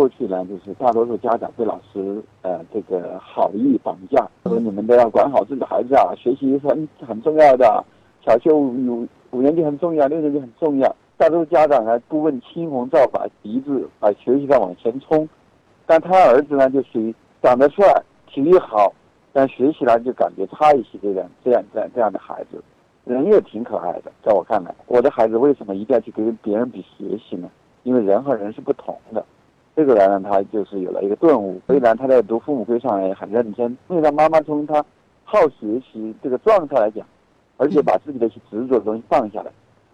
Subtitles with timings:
[0.00, 7.84] 过去呢，就是大多数家长对老师呃这个好意绑架，说你们都要管好自己的孩子啊，学习很很重要的，
[8.24, 10.96] 小学五五五年级很重要，六年级很重要。
[11.18, 15.28] 大多数家长呢不问青红皂白，鼻子把学习上往前冲。
[15.84, 17.84] 但他儿子呢就属于长得帅、
[18.26, 18.90] 体育好，
[19.34, 22.64] 但学习呢就感觉差一些这样这样这样这样的孩子，
[23.04, 24.10] 人也挺可爱的。
[24.24, 27.50] 在我看来，我的孩子为什么一定要去跟别人比学习呢？
[27.82, 29.22] 因为人和人是不同的。
[29.80, 31.58] 这个人呢，他就是有了一个顿悟。
[31.66, 34.84] 虽然他在读父母规上也很认真，因为他妈妈从他
[35.24, 37.06] 好学习这个状态来讲，
[37.56, 39.50] 而且把自己的一些执着的东西放下来。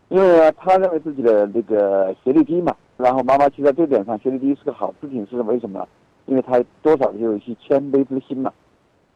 [0.09, 5.87] 因为呢，他认为自己的这个学历低嘛，然后妈妈其实在这点上学历低是个好事情，是为什么呢？
[6.25, 8.53] 因为他多少就有一些谦卑之心嘛，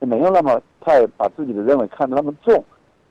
[0.01, 2.65] 就没有那么太把自己的认为看得那么重，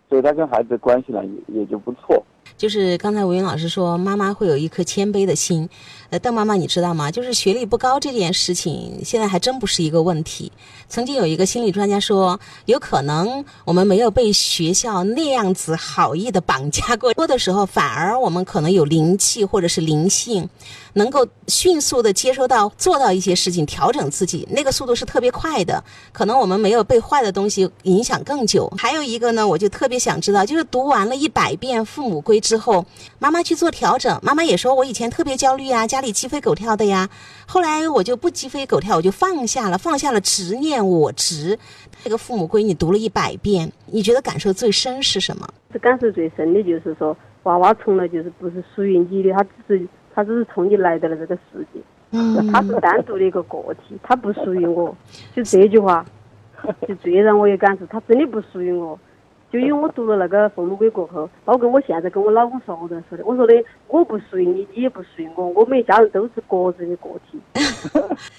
[0.07, 2.23] 所以他跟孩子的关系呢也也就不错。
[2.58, 5.70] 就是刚才吴云老师说，妈妈会有一颗谦卑的心。
[6.09, 7.12] 呃，邓妈妈，你知道吗？
[7.12, 10.52] 就是学历不高这件事情，现在还真不是一个问题。
[10.88, 20.50] 曾经有一个心理专家说，有可能我们没有被学校那样子好意的绑架过，多的时候反而我们可能有灵气或者是灵性，
[20.94, 25.84] 能够迅速的接收到、做到一些事情，调整自己，那个速度是特别快的。
[26.11, 28.67] 可能我们没有被坏的东西影响更久。
[28.80, 32.85] 还有一个呢，我就特别想知道，就是读完了一百遍《父母规》之后，
[33.19, 37.09] 妈妈去做调整，妈妈也说我以前特别焦虑啊，家里鸡飞狗跳的呀。
[37.47, 41.57] 后来我就不鸡飞狗跳，我就放下了，放下了执念，我执。
[42.03, 45.47] 这个《父母规》你读了一百遍，你觉得感受最深是什么？
[45.73, 51.79] 这感受最深的就是说，娃娃从来就是不是属于你的，他只是他只是从你来到了这个世界，
[52.11, 54.95] 嗯，他是单独的一个个体，他不属于我。
[55.35, 56.05] 就这句话，
[56.87, 58.97] 就最让我有感受，他真的不属于我。
[59.52, 63.53] 就因为我读了那个《父母规》过后，包括我现在跟我老公说我都说的，我说的
[63.88, 67.39] 我不属于你，你也不属于我，我们一家人都是各自的个体。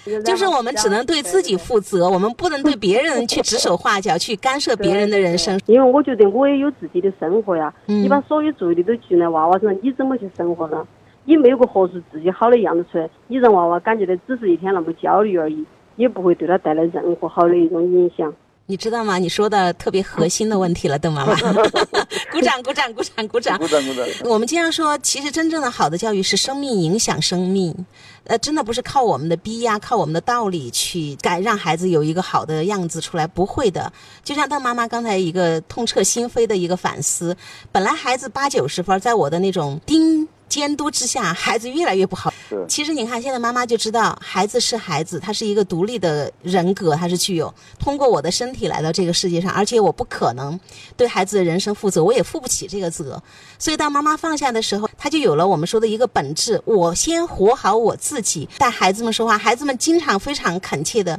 [0.23, 5.59] 就是我们只能对自己负责，我们不能对别人去指手画脚，去干涉别人的人生。
[5.65, 10.87] 因为我觉得我也有自己的生活呀，你把所有注意力都聚在娃娃身上，你怎么去生活呢？
[11.25, 15.65] 你没有个合适自己好的样子出来，你让娃娃感觉到只是一天那么焦虑而已，
[15.97, 18.33] 也不会对他带来任何好的一种影响。
[18.71, 19.17] 你知道吗？
[19.17, 21.35] 你说的特别核心的问题了，邓妈妈。
[22.31, 23.57] 鼓掌，鼓掌，鼓掌，鼓掌。
[23.57, 24.07] 鼓掌，鼓掌。
[24.23, 27.85] 我们经常说，其实真正的好的教育是生命影响生命，
[28.23, 33.91] 呃，真的不是靠我们的逼呀，靠我们的道理去改让孩子有一个好的样子出来，不会的。
[34.23, 37.35] 就像邓妈妈刚才一个痛彻心扉的一个反思，
[37.73, 40.20] 本来孩子八九十分，在我的那种盯。
[40.51, 42.33] 监督之下，孩子越来越不好。
[42.67, 50.59] 其实你看，现在妈妈就知道，孩子是孩子，他是一个独立的人格，他是具有通过我的身体来到这个世界上，而且我不可能
[50.97, 53.23] 对孩子的人生负责，我也负不起这个责。
[53.57, 59.37] 所以当妈妈放下的时候，他就有了我们说的一个本质：我先活好我自己，带孩子们说话。
[59.37, 61.17] 孩子们经常非常恳切的。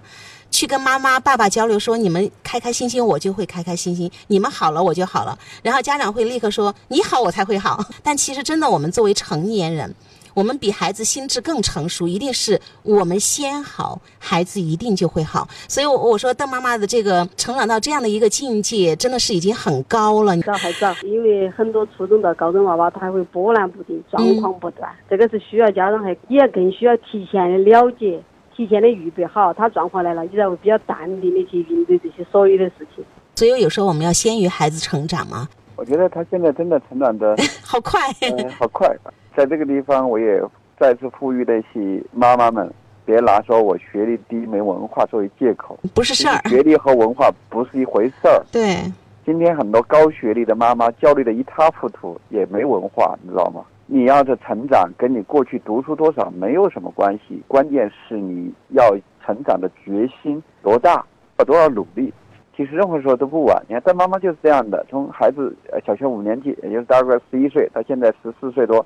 [0.53, 5.37] 去跟妈妈、爸爸交流，说你们开开心心，我就会开开心心；你们好了，我就好了。
[5.63, 7.85] 然后家长会立刻说你好，我才会好。
[8.03, 9.93] 但其实真的，我们作为成年人，
[10.35, 15.49] 我们比孩子心智更成熟，一定是我们先好，孩子一定就会好。
[15.67, 20.37] 所以，我我说邓妈妈的这个成长到这样的一个境界，真的是已经很高了。
[20.43, 28.23] 早还早，因为很多初中到高中娃娃他还会波澜不定、状况不断，这个是需要家长还也更需要提前的了解。
[28.57, 33.05] 提前的预备好，他状况来了，你才会比较淡定的去应对这些所有的事情。
[33.35, 35.49] 所以有时候我们要先于孩子成长嘛。
[35.77, 38.01] 我觉得他现在真的成长的 好快，
[38.59, 38.89] 好快。
[39.35, 40.41] 在这个地方，我也
[40.79, 42.73] 再次呼吁那些妈妈们，
[43.05, 46.41] 别拿说我学历低、没文化作为借口，不是事儿。
[46.49, 48.45] 学历和文化不是一回事儿。
[48.53, 48.77] 对。
[49.25, 53.63] 今天很多高学历的妈妈焦虑的一塌糊涂，也没文化，你知道吗？
[53.95, 58.83] 你要的成长，跟你过去读书多少没有什么关系，关键是你要
[59.23, 61.05] 成长的决心多大，
[61.37, 62.11] 要多少努力。
[62.57, 63.63] 其实任何时候都不晚。
[63.69, 65.55] 你看，但妈妈就是这样的，从孩子
[65.85, 68.83] 小学五年级，也就是大概十一岁，到现在十四岁多，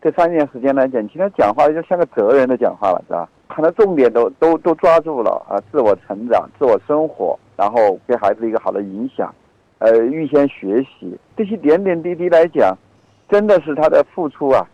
[0.00, 3.28] 这三年时间来讲，其实讲话就像个责任的讲话了，是吧？
[3.48, 9.34] 很多重点都都都抓住了啊，自我成长、自我生活，然后给孩子一个好的影响，
[9.80, 12.74] 呃，预先学习这些点点滴滴来讲。
[13.28, 14.66] 真的是他的付出啊，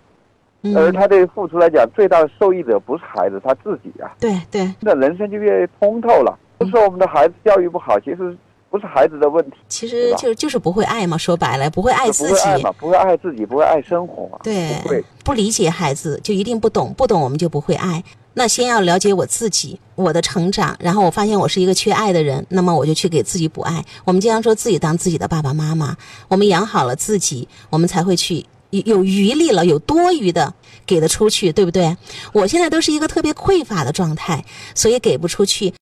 [0.76, 4.12] 而他对付出来讲，最大的受益者不是孩子他自己啊。
[4.20, 6.38] 对对，那人生就越通透了。
[6.58, 8.36] 不是说我们的孩子教育不好，其实
[8.70, 11.18] 不是孩子的问题，其实就就是不会爱嘛。
[11.18, 14.38] 说白了，不会爱自己，不会爱嘛，不会爱自己，不会爱生活嘛。
[14.42, 18.02] 对，不会不理解孩子，就一定不懂，不懂我们就不会爱。
[18.34, 23.84] 那先要了解我自己，我的成长，然后我发现我是一个缺爱的人，那么我就去给自己补爱。
[24.04, 25.96] 我们经常说自己当自己的爸爸妈妈，
[26.28, 30.54] 我们养好了自己，我们才会去有余力了，有多余的
[30.86, 31.96] 给得出去，对不对？
[32.32, 34.44] 我现在都是一个特别匮乏的状态，
[34.74, 35.74] 所以给不出去。